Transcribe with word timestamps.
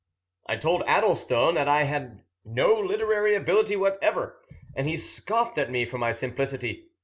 "I 0.49 0.55
told 0.55 0.81
Addlestone 0.87 1.53
that 1.53 1.67
I 1.67 1.83
had 1.83 2.23
no 2.43 2.73
literary 2.73 3.35
ability 3.35 3.75
whatever, 3.75 4.41
and 4.75 4.87
he 4.89 4.97
scoffed 4.97 5.59
at 5.59 5.69
me 5.69 5.85
for 5.85 5.99
my 5.99 6.11
simplicity. 6.11 6.87